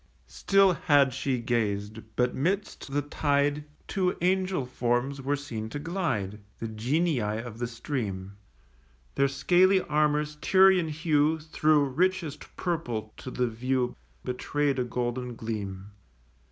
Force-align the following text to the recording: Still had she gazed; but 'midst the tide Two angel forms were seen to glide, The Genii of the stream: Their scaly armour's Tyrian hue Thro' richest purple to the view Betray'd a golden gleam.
Still 0.25 0.73
had 0.73 1.13
she 1.13 1.37
gazed; 1.37 1.99
but 2.15 2.33
'midst 2.33 2.91
the 2.91 3.03
tide 3.03 3.65
Two 3.87 4.17
angel 4.19 4.65
forms 4.65 5.21
were 5.21 5.35
seen 5.35 5.69
to 5.69 5.77
glide, 5.77 6.39
The 6.57 6.69
Genii 6.69 7.19
of 7.21 7.59
the 7.59 7.67
stream: 7.67 8.35
Their 9.13 9.27
scaly 9.27 9.79
armour's 9.81 10.37
Tyrian 10.37 10.87
hue 10.87 11.37
Thro' 11.37 11.77
richest 11.83 12.57
purple 12.57 13.13
to 13.17 13.29
the 13.29 13.47
view 13.47 13.95
Betray'd 14.23 14.79
a 14.79 14.83
golden 14.83 15.35
gleam. 15.35 15.91